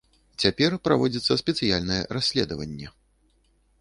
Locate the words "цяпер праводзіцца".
0.43-1.37